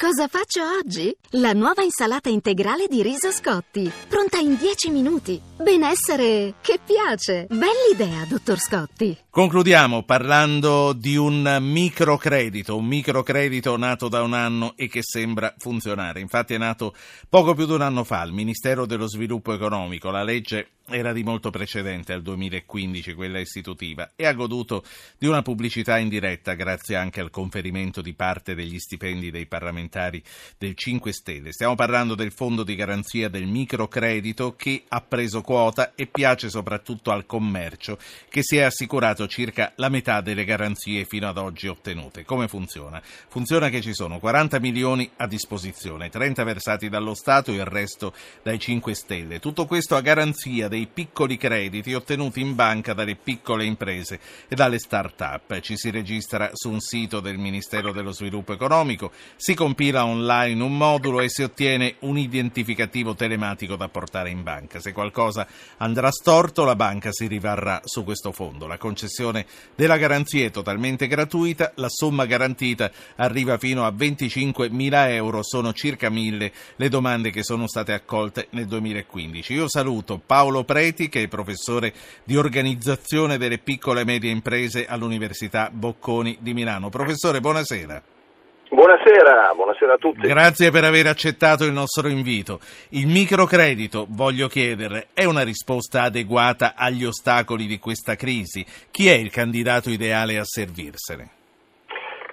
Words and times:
Cosa 0.00 0.28
faccio 0.28 0.62
oggi? 0.78 1.14
La 1.32 1.52
nuova 1.52 1.82
insalata 1.82 2.30
integrale 2.30 2.86
di 2.88 3.02
riso 3.02 3.30
Scotti, 3.30 3.92
pronta 4.08 4.38
in 4.38 4.56
10 4.56 4.88
minuti. 4.88 5.49
Benessere 5.62 6.54
che 6.62 6.78
piace. 6.82 7.46
Bell'idea, 7.50 8.24
dottor 8.24 8.58
Scotti. 8.58 9.14
Concludiamo 9.28 10.04
parlando 10.04 10.94
di 10.94 11.16
un 11.16 11.58
microcredito, 11.60 12.78
un 12.78 12.86
microcredito 12.86 13.76
nato 13.76 14.08
da 14.08 14.22
un 14.22 14.32
anno 14.32 14.72
e 14.74 14.88
che 14.88 15.02
sembra 15.02 15.54
funzionare. 15.58 16.20
Infatti 16.20 16.54
è 16.54 16.58
nato 16.58 16.94
poco 17.28 17.52
più 17.52 17.66
di 17.66 17.72
un 17.72 17.82
anno 17.82 18.04
fa 18.04 18.20
al 18.20 18.32
Ministero 18.32 18.86
dello 18.86 19.06
Sviluppo 19.06 19.52
Economico. 19.52 20.10
La 20.10 20.24
legge 20.24 20.70
era 20.88 21.12
di 21.12 21.22
molto 21.22 21.50
precedente 21.50 22.12
al 22.12 22.22
2015, 22.22 23.14
quella 23.14 23.38
istitutiva, 23.38 24.10
e 24.16 24.26
ha 24.26 24.32
goduto 24.32 24.82
di 25.18 25.26
una 25.26 25.42
pubblicità 25.42 25.98
indiretta 25.98 26.54
grazie 26.54 26.96
anche 26.96 27.20
al 27.20 27.30
conferimento 27.30 28.00
di 28.00 28.12
parte 28.14 28.54
degli 28.54 28.78
stipendi 28.78 29.30
dei 29.30 29.46
parlamentari 29.46 30.20
del 30.58 30.74
5 30.74 31.12
Stelle. 31.12 31.52
Stiamo 31.52 31.76
parlando 31.76 32.14
del 32.16 32.32
fondo 32.32 32.64
di 32.64 32.74
garanzia 32.74 33.28
del 33.28 33.46
microcredito 33.46 34.56
che 34.56 34.84
ha 34.88 35.00
preso 35.00 35.42
quota 35.50 35.94
e 35.96 36.06
piace 36.06 36.48
soprattutto 36.48 37.10
al 37.10 37.26
commercio 37.26 37.98
che 38.28 38.40
si 38.40 38.58
è 38.58 38.62
assicurato 38.62 39.26
circa 39.26 39.72
la 39.74 39.88
metà 39.88 40.20
delle 40.20 40.44
garanzie 40.44 41.04
fino 41.04 41.28
ad 41.28 41.38
oggi 41.38 41.66
ottenute. 41.66 42.24
Come 42.24 42.46
funziona? 42.46 43.02
Funziona 43.02 43.68
che 43.68 43.80
ci 43.80 43.92
sono 43.92 44.20
40 44.20 44.60
milioni 44.60 45.10
a 45.16 45.26
disposizione, 45.26 46.08
30 46.08 46.44
versati 46.44 46.88
dallo 46.88 47.14
Stato, 47.14 47.50
il 47.50 47.64
resto 47.64 48.14
dai 48.44 48.60
5 48.60 48.94
Stelle. 48.94 49.40
Tutto 49.40 49.66
questo 49.66 49.96
a 49.96 50.00
garanzia 50.00 50.68
dei 50.68 50.86
piccoli 50.86 51.36
crediti 51.36 51.94
ottenuti 51.94 52.40
in 52.40 52.54
banca 52.54 52.92
dalle 52.92 53.16
piccole 53.16 53.64
imprese 53.64 54.20
e 54.46 54.54
dalle 54.54 54.78
start-up. 54.78 55.58
Ci 55.58 55.76
si 55.76 55.90
registra 55.90 56.50
su 56.52 56.70
un 56.70 56.78
sito 56.78 57.18
del 57.18 57.38
Ministero 57.38 57.90
dello 57.90 58.12
Sviluppo 58.12 58.52
Economico, 58.52 59.10
si 59.34 59.54
compila 59.54 60.04
online 60.04 60.62
un 60.62 60.76
modulo 60.76 61.20
e 61.20 61.28
si 61.28 61.42
ottiene 61.42 61.96
un 62.02 62.18
identificativo 62.18 63.16
telematico 63.16 63.74
da 63.74 63.88
portare 63.88 64.30
in 64.30 64.44
banca. 64.44 64.78
Se 64.78 64.92
qualcosa 64.92 65.38
andrà 65.78 66.10
storto, 66.10 66.64
la 66.64 66.76
banca 66.76 67.10
si 67.12 67.26
rivarrà 67.26 67.80
su 67.84 68.04
questo 68.04 68.32
fondo. 68.32 68.66
La 68.66 68.78
concessione 68.78 69.46
della 69.74 69.96
garanzia 69.96 70.46
è 70.46 70.50
totalmente 70.50 71.06
gratuita, 71.06 71.72
la 71.76 71.88
somma 71.88 72.26
garantita 72.26 72.90
arriva 73.16 73.58
fino 73.58 73.84
a 73.84 73.90
25 73.90 74.70
mila 74.70 75.10
euro, 75.10 75.42
sono 75.42 75.72
circa 75.72 76.10
mille 76.10 76.52
le 76.76 76.88
domande 76.88 77.30
che 77.30 77.42
sono 77.42 77.66
state 77.66 77.92
accolte 77.92 78.48
nel 78.50 78.66
2015. 78.66 79.52
Io 79.52 79.68
saluto 79.68 80.20
Paolo 80.24 80.64
Preti, 80.64 81.08
che 81.08 81.22
è 81.22 81.28
professore 81.28 81.92
di 82.24 82.36
organizzazione 82.36 83.38
delle 83.38 83.58
piccole 83.58 84.02
e 84.02 84.04
medie 84.04 84.30
imprese 84.30 84.86
all'Università 84.86 85.70
Bocconi 85.72 86.38
di 86.40 86.54
Milano. 86.54 86.88
Professore, 86.88 87.40
buonasera. 87.40 88.19
Buonasera, 88.80 89.52
buonasera 89.54 89.92
a 89.92 89.96
tutti. 89.98 90.26
Grazie 90.26 90.70
per 90.70 90.84
aver 90.84 91.06
accettato 91.06 91.64
il 91.64 91.72
nostro 91.72 92.08
invito. 92.08 92.60
Il 92.92 93.08
microcredito, 93.08 94.06
voglio 94.08 94.48
chiederle, 94.48 95.08
è 95.12 95.26
una 95.26 95.42
risposta 95.44 96.04
adeguata 96.04 96.72
agli 96.74 97.04
ostacoli 97.04 97.66
di 97.66 97.78
questa 97.78 98.14
crisi? 98.14 98.64
Chi 98.90 99.10
è 99.10 99.12
il 99.12 99.30
candidato 99.30 99.90
ideale 99.90 100.38
a 100.38 100.44
servirsene? 100.44 101.28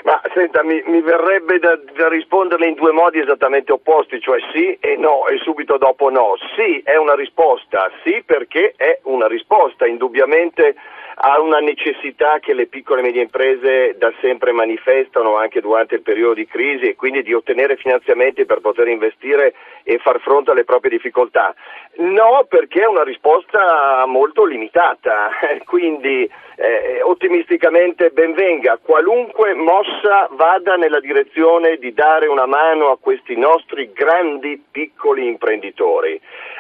Ma 0.04 0.22
senta, 0.34 0.64
mi, 0.64 0.82
mi 0.86 1.02
verrebbe 1.02 1.60
da, 1.60 1.76
da, 1.76 2.08
risponderle 2.08 2.66
in 2.66 2.76
due 2.76 2.94
modi 2.94 3.20
esattamente 3.20 3.74
opposti, 3.74 4.22
cioè 4.22 4.40
sì 4.54 4.78
e 4.80 4.96
no 4.96 5.28
e 5.28 5.40
subito 5.44 5.78
dopo 5.78 6.10
no. 6.10 6.36
Sì 6.56 6.80
è 6.82 6.96
una 6.96 7.14
risposta, 7.14 7.92
sì 8.06 8.24
perché 8.26 8.74
è 8.78 9.02
una 9.04 9.28
risposta, 9.28 9.86
indubbiamente 9.86 10.76
ha 11.20 11.40
una 11.42 11.60
necessità 11.60 12.38
che 12.40 12.54
le 12.54 12.68
piccole 12.68 13.00
e 13.00 13.04
medie 13.04 13.24
imprese 13.24 13.96
da 13.98 14.14
sempre 14.22 14.52
manifestano 14.52 15.36
anche 15.36 15.62
durante 15.62 15.96
il 15.96 16.02
periodo 16.02 16.36
di 16.36 16.46
crisi 16.46 16.86
e 16.86 16.96
quindi 16.96 17.24
di 17.24 17.34
ottenere 17.34 17.76
finanziamenti 17.76 18.46
per 18.46 18.60
poter 18.60 18.88
investire 18.88 19.56
e 19.84 19.98
far 19.98 20.20
fronte 20.20 20.52
alle 20.52 20.64
proprie 20.64 20.92
difficoltà. 20.92 21.56
No, 21.98 22.46
perché 22.48 22.84
è 22.84 22.88
una 22.88 23.04
risposta 23.04 24.06
molto 24.06 24.46
limitata, 24.46 25.30
quindi 25.66 26.30
eh, 26.60 27.02
ottimisticamente 27.04 28.10
benvenga, 28.10 28.80
qualunque 28.82 29.54
mossa 29.54 30.28
vada 30.32 30.76
nella 30.76 31.00
direzione 31.00 31.78
di 31.78 31.94
dare 31.94 32.26
una 32.26 32.48
mano 32.48 32.90
a 32.90 32.98
questi 33.00 33.38
nostri 33.38 33.92
grandi 33.94 34.62
piccoli 34.72 35.28
imprenditori. 35.28 36.20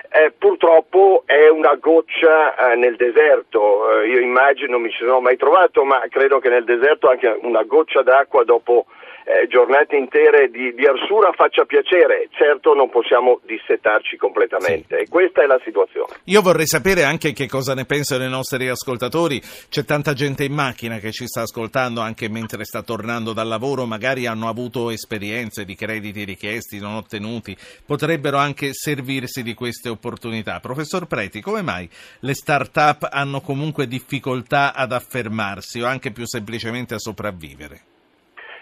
Eh, 0.09 0.31
purtroppo 0.37 1.23
è 1.25 1.49
una 1.49 1.75
goccia 1.75 2.71
eh, 2.71 2.75
nel 2.75 2.95
deserto, 2.95 4.01
eh, 4.01 4.07
io 4.07 4.19
immagino, 4.19 4.73
non 4.73 4.81
mi 4.81 4.91
ci 4.91 4.99
sono 4.99 5.19
mai 5.19 5.35
trovato, 5.35 5.83
ma 5.83 6.01
credo 6.09 6.39
che 6.39 6.49
nel 6.49 6.63
deserto 6.63 7.09
anche 7.09 7.35
una 7.41 7.63
goccia 7.63 8.03
d'acqua 8.03 8.43
dopo 8.43 8.85
eh, 9.27 9.47
giornate 9.47 9.97
intere 9.97 10.49
di, 10.49 10.73
di, 10.73 10.85
arsura 10.85 11.33
faccia 11.33 11.65
piacere, 11.65 12.29
certo 12.31 12.73
non 12.73 12.89
possiamo 12.89 13.41
dissetarci 13.43 14.15
completamente 14.15 14.95
sì. 14.95 15.03
e 15.03 15.07
questa 15.09 15.43
è 15.43 15.45
la 15.45 15.59
situazione. 15.65 16.13
Io 16.25 16.41
vorrei 16.41 16.65
sapere 16.65 17.03
anche 17.03 17.33
che 17.33 17.45
cosa 17.45 17.73
ne 17.73 17.83
pensano 17.83 18.23
i 18.23 18.29
nostri 18.29 18.69
ascoltatori, 18.69 19.41
c'è 19.67 19.83
tanta 19.83 20.13
gente 20.13 20.45
in 20.45 20.53
macchina 20.53 20.99
che 20.99 21.11
ci 21.11 21.27
sta 21.27 21.41
ascoltando 21.41 21.99
anche 21.99 22.29
mentre 22.29 22.63
sta 22.63 22.81
tornando 22.83 23.33
dal 23.33 23.49
lavoro, 23.49 23.85
magari 23.85 24.27
hanno 24.27 24.47
avuto 24.47 24.91
esperienze 24.91 25.65
di 25.65 25.75
crediti 25.75 26.23
richiesti, 26.23 26.79
non 26.79 26.95
ottenuti, 26.95 27.53
potrebbero 27.85 28.37
anche 28.37 28.69
servirsi 28.71 29.43
di 29.43 29.53
queste 29.53 29.89
opportunità. 29.89 30.61
Professor 30.61 31.05
Preti, 31.05 31.41
come 31.41 31.61
mai 31.61 31.89
le 32.21 32.33
start-up 32.33 33.09
hanno 33.11 33.41
comunque 33.41 33.87
difficoltà 33.87 34.73
ad 34.73 34.93
affermarsi 34.93 35.81
o 35.81 35.85
anche 35.85 36.11
più 36.11 36.25
semplicemente 36.25 36.93
a 36.93 36.99
sopravvivere? 36.99 37.95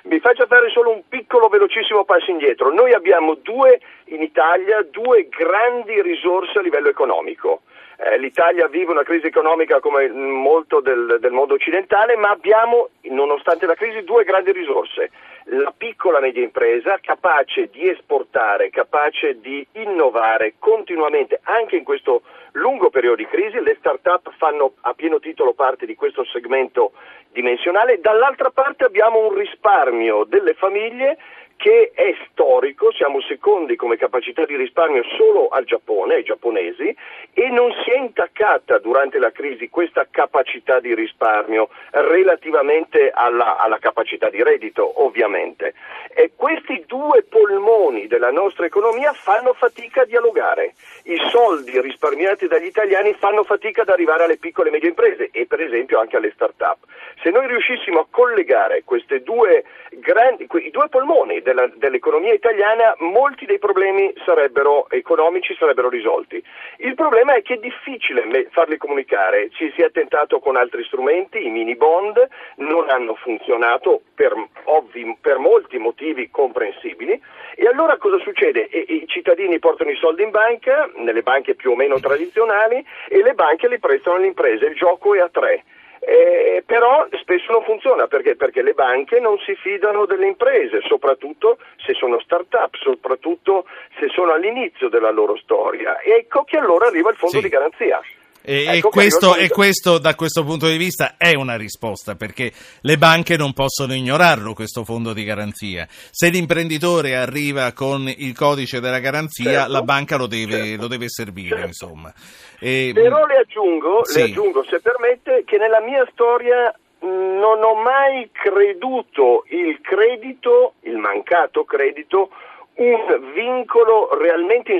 Vi 0.07 0.19
faccio 0.19 0.45
fare 0.45 0.69
solo 0.69 0.91
un 0.91 1.01
piccolo 1.09 1.47
velocissimo 1.47 2.05
passo 2.05 2.29
indietro. 2.29 2.71
Noi 2.71 2.93
abbiamo 2.93 3.33
due 3.33 3.79
in 4.09 4.21
Italia 4.21 4.85
due 4.88 5.27
grandi 5.27 5.99
risorse 5.99 6.59
a 6.59 6.61
livello 6.61 6.89
economico. 6.89 7.61
Eh, 7.97 8.19
L'Italia 8.19 8.67
vive 8.67 8.91
una 8.91 9.01
crisi 9.01 9.25
economica 9.25 9.79
come 9.79 10.07
molto 10.09 10.79
del, 10.79 11.17
del 11.19 11.31
mondo 11.31 11.55
occidentale, 11.55 12.16
ma 12.17 12.29
abbiamo, 12.29 12.89
nonostante 13.09 13.66
la 13.66 13.73
crisi, 13.73 14.03
due 14.03 14.23
grandi 14.25 14.51
risorse. 14.51 15.09
La 15.45 15.73
piccola 15.75 16.19
e 16.19 16.22
media 16.22 16.43
impresa 16.43 16.99
capace 17.01 17.69
di 17.72 17.89
esportare, 17.89 18.69
capace 18.69 19.39
di 19.39 19.66
innovare 19.73 20.55
continuamente, 20.59 21.39
anche 21.43 21.77
in 21.77 21.83
questo 21.83 22.22
lungo 22.53 22.89
periodo 22.89 23.17
di 23.17 23.27
crisi, 23.27 23.59
le 23.59 23.75
start-up 23.79 24.31
fanno 24.37 24.73
a 24.81 24.93
pieno 24.93 25.19
titolo 25.19 25.53
parte 25.53 25.85
di 25.87 25.95
questo 25.95 26.23
segmento 26.25 26.93
dimensionale, 27.35 28.00
dall'altra 28.00 28.50
parte 28.50 28.85
abbiamo 28.85 29.28
un 29.28 29.35
risparmio 29.35 30.23
delle 30.23 30.53
famiglie 30.53 31.18
che 31.57 31.91
è 31.94 32.13
storico, 32.29 32.91
siamo 32.91 33.22
secondi 33.22 33.75
come 33.75 33.97
capacità 33.97 34.46
di 34.46 34.56
risparmio 34.56 35.03
solo 35.18 35.47
al 35.47 35.63
Giappone, 35.63 36.16
ai 36.16 36.23
giapponesi, 36.23 36.96
e 37.34 37.50
non 37.50 37.72
si 37.84 37.91
è 37.91 37.97
intaccata 37.97 38.78
durante 38.79 39.19
la 39.19 39.31
crisi 39.31 39.69
questa 39.69 40.06
capacità 40.09 40.79
di 40.79 40.94
risparmio 40.94 41.69
relativamente 41.91 43.09
alla, 43.13 43.57
alla 43.57 43.79
capacità 43.79 44.29
di 44.29 44.44
reddito, 44.44 45.03
ovviamente. 45.03 45.73
E 46.13 46.31
questi 46.35 46.84
due 46.85 47.23
polmoni 47.23 48.07
della 48.07 48.31
nostra 48.31 48.66
economia 48.66 49.13
fanno 49.13 49.53
fatica 49.53 50.02
a 50.02 50.06
dialogare. 50.06 50.73
I 51.03 51.17
soldi 51.29 51.79
risparmiati 51.79 52.47
dagli 52.47 52.66
italiani 52.66 53.13
fanno 53.13 53.44
fatica 53.44 53.81
ad 53.81 53.90
arrivare 53.90 54.25
alle 54.25 54.38
piccole 54.38 54.69
e 54.69 54.72
medie 54.72 54.90
imprese 54.90 55.29
e 55.31 55.46
per 55.46 55.62
esempio 55.62 56.00
anche 56.00 56.17
alle 56.17 56.31
start-up. 56.31 56.79
Se 57.25 57.31
noi 57.31 57.47
riuscissimo 57.47 58.02
a 58.02 58.08
collegare 58.08 58.84
due 59.24 59.63
grandi, 59.90 60.47
i 60.47 60.69
due 60.69 60.90
polmoni 60.90 61.41
della, 61.41 61.68
dell'economia 61.74 62.31
italiana, 62.31 62.94
molti 63.00 63.47
dei 63.47 63.58
problemi 63.58 64.13
sarebbero 64.24 64.88
economici 64.91 65.56
sarebbero 65.58 65.90
risolti. 65.90 66.40
Il 66.78 66.94
problema 66.94 67.34
è 67.34 67.41
che 67.41 67.56
è 67.56 67.58
difficile 67.58 68.47
farli 68.52 68.78
comunicare, 68.78 69.50
ci 69.50 69.72
si 69.74 69.81
è 69.81 69.90
tentato 69.90 70.38
con 70.38 70.56
altri 70.56 70.84
strumenti, 70.84 71.44
i 71.44 71.50
mini 71.50 71.75
bond 71.75 72.28
non 72.58 72.91
hanno 72.91 73.16
funzionato 73.16 74.02
per, 74.14 74.31
ovvi, 74.66 75.18
per 75.19 75.40
molti 75.40 75.80
motivi 75.80 76.30
comprensibili 76.30 77.19
e 77.56 77.66
allora 77.66 77.97
cosa 77.97 78.20
succede? 78.20 78.67
E, 78.70 78.85
I 78.88 79.08
cittadini 79.08 79.58
portano 79.58 79.90
i 79.90 79.96
soldi 79.96 80.22
in 80.22 80.29
banca, 80.29 80.91
nelle 80.97 81.23
banche 81.23 81.55
più 81.55 81.72
o 81.72 81.76
meno 81.76 81.99
tradizionali 81.99 82.85
e 83.09 83.23
le 83.23 83.34
banche 83.34 83.67
li 83.67 83.79
prestano 83.79 84.17
alle 84.17 84.28
imprese, 84.28 84.67
il 84.67 84.76
gioco 84.76 85.16
è 85.16 85.22
a 85.22 85.29
tre. 85.29 85.64
Eh, 86.07 86.63
però 86.66 87.07
spesso 87.19 87.52
non 87.52 87.63
funziona 87.63 88.05
perché? 88.05 88.35
perché? 88.35 88.61
le 88.61 88.73
banche 88.73 89.19
non 89.19 89.40
si 89.40 89.55
fidano 89.55 90.05
delle 90.05 90.28
imprese, 90.28 90.81
soprattutto 90.81 91.57
se 91.84 91.93
sono 91.93 92.19
start-up, 92.19 92.75
soprattutto 92.75 93.66
se 93.99 94.07
sono 94.09 94.31
all'inizio 94.31 94.87
della 94.87 95.09
loro 95.09 95.35
storia. 95.37 95.99
Ecco 96.02 96.43
che 96.43 96.57
allora 96.57 96.87
arriva 96.87 97.09
il 97.09 97.16
fondo 97.16 97.37
sì. 97.37 97.41
di 97.43 97.49
garanzia. 97.49 98.02
E, 98.47 98.78
ecco 98.78 98.90
questo, 98.90 99.36
e, 99.36 99.50
questo, 99.50 99.97
da 99.97 100.14
questo 100.14 100.44
punto 100.44 100.68
di 100.68 100.78
vista 100.78 101.16
è 101.18 101.34
una 101.34 101.58
risposta 101.58 102.14
perché 102.14 102.52
le 102.82 102.97
banche 102.97 103.38
non 103.38 103.53
possono 103.53 103.96
ignorarlo 103.96 104.53
questo 104.53 104.84
fondo 104.84 105.14
di 105.14 105.24
garanzia. 105.24 105.88
Se 105.90 106.30
l'imprenditore 106.30 107.16
arriva 107.16 107.72
con 107.74 108.08
il 108.08 108.36
codice 108.36 108.80
della 108.80 109.00
garanzia, 109.00 109.52
certo, 109.52 109.72
la 109.72 109.82
banca 109.82 110.18
lo 110.18 110.28
deve, 110.28 110.64
certo, 110.68 110.82
lo 110.84 110.88
deve 110.88 111.09
servire. 111.09 111.72
Certo. 111.74 112.14
E, 112.59 112.92
Però 112.94 113.26
le 113.26 113.38
aggiungo, 113.38 114.06
sì. 114.06 114.20
le 114.20 114.24
aggiungo, 114.26 114.64
se 114.64 114.80
permette, 114.80 115.44
che 115.44 115.58
nella 115.58 115.82
mia 115.82 116.08
storia 116.12 116.72
non 117.00 117.64
ho 117.64 117.82
mai 117.82 118.30
creduto 118.32 119.46
il 119.50 119.80
credito, 119.82 120.74
il 120.82 120.97
mancato 120.97 121.64
credito, 121.64 122.30
un 122.76 123.32
vincolo 123.34 124.18
realmente 124.20 124.72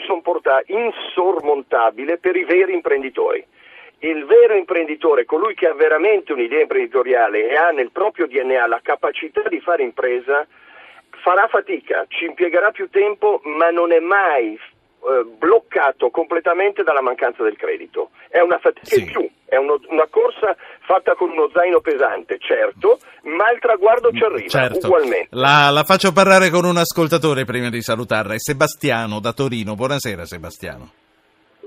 insormontabile 0.68 2.18
per 2.18 2.36
i 2.36 2.44
veri 2.44 2.74
imprenditori. 2.74 3.46
Il 4.00 4.26
vero 4.26 4.56
imprenditore, 4.56 5.26
colui 5.26 5.54
che 5.56 5.68
ha 5.68 5.74
veramente 5.74 6.34
un'idea 6.34 6.62
imprenditoriale 6.62 7.50
e 7.50 7.56
ha 7.56 7.70
nel 7.70 7.92
proprio 7.92 8.28
DNA 8.28 8.68
la 8.68 8.80
capacità 8.84 9.42
di 9.48 9.60
fare 9.60 9.84
impresa, 9.84 10.46
farà 11.22 11.48
fatica, 11.48 12.06
ci 12.08 12.26
impiegherà 12.26 12.72
più 12.72 12.90
tempo, 12.90 13.42
ma 13.44 13.70
non 13.70 13.92
è 13.92 14.00
mai 14.00 14.54
eh, 14.54 15.24
bloccato 15.38 16.10
completamente 16.10 16.84
dalla 16.84 17.02
mancanza 17.02 17.44
del 17.44 17.56
credito. 17.56 18.10
È 18.28 18.40
una 18.40 18.58
fatica 18.58 18.96
sì. 18.96 19.02
in 19.02 19.06
più, 19.06 19.30
è 19.46 19.56
uno, 19.56 19.80
una 19.90 20.08
corsa 20.10 20.56
fatta 20.82 21.14
con 21.14 21.30
uno 21.30 21.50
zaino 21.54 21.80
pesante, 21.80 22.38
certo, 22.40 23.00
ma 23.24 23.52
il 23.52 23.60
traguardo 23.60 24.12
ci 24.12 24.24
arriva 24.24 24.48
certo. 24.48 24.88
ugualmente. 24.88 25.28
La, 25.32 25.70
la, 25.72 25.84
faccio 25.84 26.12
parlare 26.12 26.50
con 26.50 26.66
un 26.66 26.78
ascoltatore 26.78 27.46
prima 27.46 27.70
di 27.70 27.82
salutarla, 27.82 28.34
è 28.34 28.40
Sebastiano 28.40 29.20
da 29.20 29.32
Torino. 29.32 29.76
Buonasera 29.76 30.26
Sebastiano. 30.26 30.92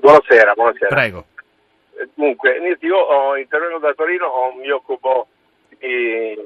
Buonasera, 0.01 0.53
buonasera. 0.55 0.89
Prego. 0.89 1.25
Dunque, 2.15 2.59
io 2.81 3.37
intervengo 3.37 3.79
da 3.79 3.95
Torino, 3.95 4.55
mi 4.57 4.71
occupo 4.71 5.29
di 5.69 6.37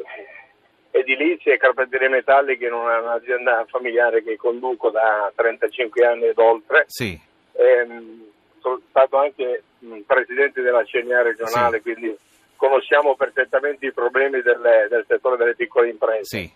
edilizia 0.91 1.55
e 1.55 1.59
carpenterie 1.59 2.09
metalliche 2.09 2.67
in 2.67 2.75
un'azienda 2.75 3.65
familiare 3.69 4.23
che 4.23 4.37
conduco 4.37 4.91
da 4.91 5.33
35 5.35 6.07
anni 6.07 6.27
ed 6.27 6.39
oltre. 6.39 6.85
Sì. 6.87 7.19
Ehm, 7.53 8.31
sono 8.61 8.81
stato 8.89 9.19
anche 9.19 9.63
presidente 10.07 10.61
della 10.63 10.85
CNA 10.85 11.23
regionale, 11.23 11.79
sì. 11.79 11.83
quindi 11.83 12.17
conosciamo 12.57 13.17
perfettamente 13.17 13.87
i 13.87 13.93
problemi 13.93 14.41
del, 14.43 14.87
del 14.89 15.05
settore 15.09 15.37
delle 15.37 15.57
piccole 15.57 15.89
imprese. 15.89 16.39
Sì. 16.39 16.51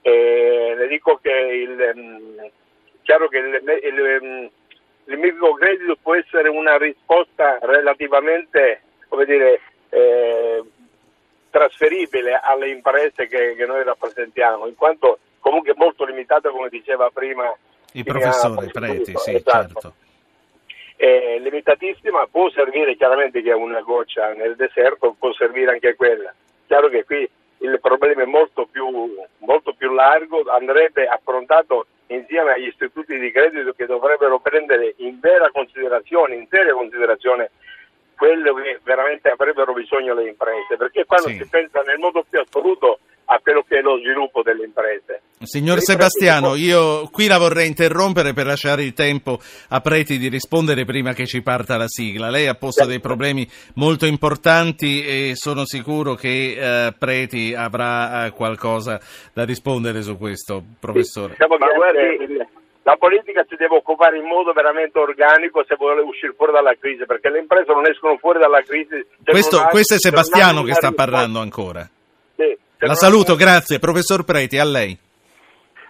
E 0.00 0.74
le 0.76 0.88
dico 0.88 1.18
che 1.20 1.30
il, 1.30 2.50
chiaro 3.02 3.28
che 3.28 3.38
il, 3.38 3.80
il, 3.82 3.98
il 3.98 4.50
microcredito 5.06 5.96
può 6.00 6.14
essere 6.14 6.48
una 6.48 6.76
risposta 6.76 7.58
relativamente, 7.60 8.82
come 9.08 9.24
dire, 9.24 9.60
eh, 9.90 10.62
trasferibile 11.50 12.40
alle 12.42 12.70
imprese 12.70 13.26
che, 13.28 13.54
che, 13.54 13.66
noi 13.66 13.84
rappresentiamo, 13.84 14.66
in 14.66 14.74
quanto 14.74 15.18
comunque 15.38 15.74
molto 15.76 16.04
limitata, 16.04 16.50
come 16.50 16.68
diceva 16.68 17.10
prima 17.10 17.54
il 17.92 18.04
professore 18.04 18.66
Preti, 18.68 19.12
sì, 19.16 19.34
esatto. 19.34 19.80
certo. 19.80 19.94
È 20.96 21.38
limitatissima, 21.38 22.26
può 22.30 22.50
servire 22.50 22.96
chiaramente 22.96 23.42
che 23.42 23.50
è 23.50 23.54
una 23.54 23.80
goccia 23.82 24.32
nel 24.32 24.56
deserto, 24.56 25.14
può 25.18 25.32
servire 25.32 25.72
anche 25.72 25.94
quella. 25.94 26.32
Chiaro 26.66 26.88
che 26.88 27.04
qui 27.04 27.28
il 27.58 27.78
problema 27.80 28.22
è 28.22 28.26
molto 28.26 28.66
più, 28.66 29.14
molto 29.38 29.74
più 29.74 29.92
largo, 29.92 30.42
andrebbe 30.50 31.06
affrontato 31.06 31.86
insieme 32.08 32.52
agli 32.52 32.66
istituti 32.66 33.18
di 33.18 33.30
credito 33.30 33.72
che 33.72 33.86
dovrebbero 33.86 34.38
prendere 34.40 34.94
in 34.98 35.18
vera 35.20 35.50
considerazione, 35.50 36.36
in 36.36 36.46
seria 36.48 36.74
considerazione 36.74 37.50
quello 38.16 38.54
che 38.54 38.80
veramente 38.82 39.28
avrebbero 39.28 39.72
bisogno 39.72 40.14
le 40.14 40.28
imprese, 40.28 40.76
perché 40.76 41.04
quando 41.04 41.28
sì. 41.28 41.36
si 41.36 41.46
pensa 41.48 41.80
nel 41.80 41.98
modo 41.98 42.24
più 42.28 42.40
assoluto 42.40 42.98
a 43.26 43.38
quello 43.42 43.64
che 43.66 43.78
è 43.78 43.80
lo 43.80 43.98
sviluppo 43.98 44.42
delle 44.42 44.64
imprese. 44.64 45.22
Signor 45.40 45.80
Sebastiano, 45.80 46.54
io 46.54 47.08
qui 47.10 47.26
la 47.26 47.38
vorrei 47.38 47.66
interrompere 47.66 48.32
per 48.32 48.46
lasciare 48.46 48.82
il 48.82 48.92
tempo 48.92 49.38
a 49.68 49.80
Preti 49.80 50.18
di 50.18 50.28
rispondere 50.28 50.84
prima 50.84 51.12
che 51.12 51.26
ci 51.26 51.42
parta 51.42 51.76
la 51.76 51.88
sigla. 51.88 52.30
Lei 52.30 52.46
ha 52.46 52.54
posto 52.54 52.86
dei 52.86 53.00
problemi 53.00 53.46
molto 53.74 54.06
importanti 54.06 55.04
e 55.04 55.32
sono 55.34 55.64
sicuro 55.64 56.14
che 56.14 56.56
eh, 56.86 56.94
Preti 56.98 57.54
avrà 57.54 58.26
eh, 58.26 58.30
qualcosa 58.30 59.00
da 59.32 59.44
rispondere 59.44 60.02
su 60.02 60.16
questo, 60.16 60.62
professore. 60.78 61.34
Sì, 61.34 61.44
diciamo 61.46 61.56
guardi, 61.76 62.62
la 62.84 62.96
politica 62.96 63.44
si 63.48 63.56
deve 63.56 63.76
occupare 63.76 64.18
in 64.18 64.26
modo 64.26 64.52
veramente 64.52 64.98
organico 64.98 65.64
se 65.66 65.74
vuole 65.76 66.02
uscire 66.02 66.34
fuori 66.36 66.52
dalla 66.52 66.74
crisi, 66.78 67.06
perché 67.06 67.30
le 67.30 67.38
imprese 67.38 67.72
non 67.72 67.86
escono 67.86 68.18
fuori 68.18 68.38
dalla 68.38 68.60
crisi. 68.60 69.04
Questo, 69.24 69.58
ha, 69.58 69.68
questo, 69.68 69.94
è 69.94 69.98
Sebastiano 69.98 70.62
che 70.62 70.74
sta 70.74 70.92
parlando 70.92 71.40
ancora. 71.40 71.88
Sì, 72.36 72.56
la 72.78 72.94
saluto, 72.94 73.32
ha... 73.32 73.36
grazie. 73.36 73.78
Professor 73.78 74.24
Preti, 74.24 74.58
a 74.58 74.64
lei. 74.64 74.98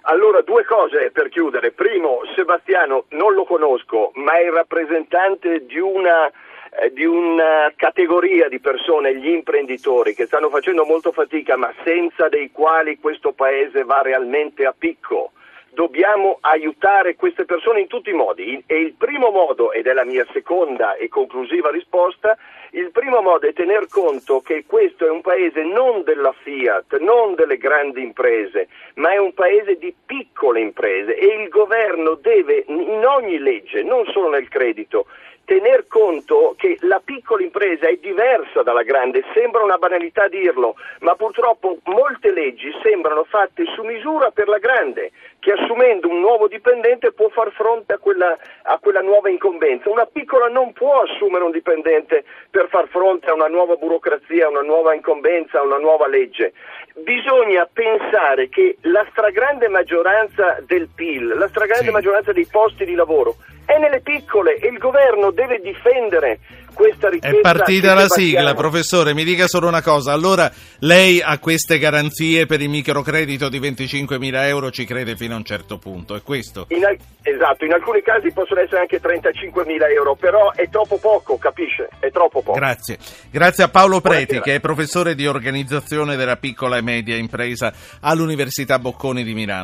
Allora, 0.03 0.43
due 0.43 0.65
cose 0.65 1.11
per 1.11 1.31
chiudere. 1.31 1.73
Primo, 1.73 2.21
Sebastiano 2.37 3.07
non 3.11 3.35
lo 3.35 3.45
conosco, 3.45 4.13
ma 4.15 4.39
è 4.39 4.45
il 4.45 4.53
rappresentante 4.53 5.65
di 5.67 5.81
una, 5.81 6.29
eh, 6.29 6.93
di 6.93 7.05
una 7.05 7.73
categoria 7.75 8.49
di 8.49 8.61
persone, 8.61 9.17
gli 9.17 9.31
imprenditori, 9.31 10.15
che 10.15 10.27
stanno 10.27 10.49
facendo 10.49 10.85
molto 10.85 11.11
fatica, 11.11 11.57
ma 11.57 11.73
senza 11.83 12.29
dei 12.29 12.53
quali 12.53 13.01
questo 13.01 13.33
paese 13.33 13.83
va 13.83 14.01
realmente 14.01 14.65
a 14.65 14.75
picco 14.79 15.33
dobbiamo 15.75 16.39
aiutare 16.41 17.17
queste 17.17 17.45
persone 17.45 17.81
in 17.81 17.87
tutti 17.89 18.11
i 18.11 18.15
modi. 18.15 18.63
E 18.67 18.77
il 18.77 18.95
primo 18.95 19.31
modo, 19.31 19.73
ed 19.73 19.87
è 19.87 19.93
la 19.93 20.05
mia 20.05 20.27
seconda 20.33 20.95
e 20.95 21.09
conclusiva 21.09 21.71
risposta, 21.71 22.39
il 22.75 22.91
primo 22.91 23.21
modo 23.21 23.47
è 23.47 23.53
tener 23.53 23.87
conto 23.89 24.41
che 24.41 24.65
questo 24.67 25.07
è 25.07 25.11
un 25.11 25.21
paese 25.21 25.63
non 25.63 26.03
della 26.03 26.33
Fiat, 26.33 26.99
non 26.99 27.35
delle 27.37 27.57
grandi 27.57 28.03
imprese, 28.03 28.69
ma 28.95 29.13
è 29.13 29.17
un 29.17 29.33
paese 29.33 29.77
di 29.77 29.95
piccole 30.05 30.61
imprese 30.61 31.15
e 31.15 31.43
il 31.43 31.49
governo 31.49 32.15
deve 32.15 32.65
in 32.67 33.05
ogni 33.07 33.39
legge, 33.39 33.83
non 33.85 34.05
solo 34.07 34.31
nel 34.31 34.49
credito, 34.49 35.07
tener 35.45 35.87
conto 35.87 36.55
che 36.57 36.79
la 36.81 37.01
piccola 37.05 37.43
impresa 37.43 37.87
è 37.87 37.97
diversa 37.97 38.63
dalla 38.63 38.83
grande, 38.83 39.25
sembra 39.35 39.63
una 39.63 39.77
banalità 39.77 40.27
dirlo, 40.29 40.75
ma 41.01 41.15
purtroppo 41.15 41.79
molte 41.85 42.33
leggi 42.33 42.71
sembrano 42.83 43.25
fatte 43.25 43.65
su 43.75 43.83
misura 43.83 44.31
per 44.31 44.49
la 44.49 44.59
grande, 44.59 45.13
che 45.39 45.53
assumendo 45.53 46.09
un 46.09 46.21
nuovo 46.21 46.49
dipendente 46.49 47.13
può 47.13 47.29
far 47.29 47.53
fronte 47.53 47.93
a 47.93 47.99
quella, 47.99 48.37
a 48.63 48.79
quella 48.79 49.01
nuova 49.01 49.29
incombenza. 49.29 49.91
Una 49.91 50.07
piccola 50.07 50.49
non 50.49 50.73
può 50.73 51.03
assumere 51.03 51.45
un 51.45 51.51
dipendente 51.51 52.25
per 52.51 52.64
far 52.69 52.89
fronte 52.89 53.31
a 53.31 53.35
una 53.35 53.49
nuova 53.49 53.77
burocrazia, 53.77 54.47
a 54.47 54.51
una 54.51 54.63
nuova 54.63 54.95
incombenza, 54.95 55.59
a 55.59 55.63
una 55.63 55.79
nuova 55.79 56.07
legge. 56.07 56.53
Bisogna 56.97 57.69
pensare 57.73 58.49
che 58.49 58.77
la 58.83 59.07
stragrande 59.11 59.69
maggioranza 59.69 60.59
del 60.67 60.89
PIL, 60.95 61.37
la 61.37 61.49
stragrande 61.49 61.87
sì. 61.87 61.93
maggioranza 61.93 62.33
dei 62.33 62.47
posti 62.51 62.85
di 62.85 62.95
lavoro 62.95 63.37
è 63.65 63.79
nelle 63.79 64.01
piccole 64.01 64.57
e 64.57 64.69
il 64.69 64.79
governo 64.79 65.31
deve 65.31 65.61
difendere 65.61 66.39
questa 66.75 67.09
richiesta. 67.09 67.39
È 67.39 67.41
partita 67.41 67.95
la 67.95 68.09
sigla, 68.09 68.53
professore, 68.55 69.15
mi 69.15 69.25
dica 69.25 69.47
solo 69.47 69.69
una 69.69 69.81
cosa, 69.81 70.13
allora 70.13 70.51
lei 70.81 71.21
a 71.23 71.39
queste 71.39 71.79
garanzie 71.79 72.47
per 72.47 72.61
il 72.61 72.69
microcredito 72.69 73.49
di 73.49 73.59
25 73.59 74.19
mila 74.19 74.47
euro 74.47 74.71
ci 74.71 74.85
crede 74.85 75.17
fino 75.17 75.35
a 75.35 75.39
un 75.39 75.45
certo 75.45 75.79
punto, 75.79 76.15
è 76.15 76.23
questo? 76.23 76.67
In 76.71 76.85
al- 76.85 76.99
esatto, 77.23 77.65
in 77.65 77.73
alcuni 77.73 78.03
casi 78.03 78.31
possono 78.33 78.61
essere 78.61 78.81
anche 78.81 79.01
35 79.01 79.65
mila 79.65 79.89
euro, 79.89 80.15
però 80.15 80.53
è 80.53 80.69
troppo 80.69 80.99
poco, 80.99 81.39
capisce? 81.39 81.89
È 81.99 82.11
troppo 82.11 82.43
poco. 82.43 82.59
Grazie, 82.59 82.99
grazie 83.31 83.65
a 83.65 83.69
Paolo 83.69 84.01
Preti 84.01 84.41
che 84.41 84.57
è 84.57 84.61
professore 84.61 85.15
di 85.15 85.27
organizzazione 85.27 86.17
della 86.17 86.37
piccola 86.37 86.77
e 86.77 86.83
media 86.83 87.17
impresa 87.17 87.73
all'Università 88.01 88.79
Bocconi 88.79 89.23
di 89.23 89.33
Milano. 89.33 89.63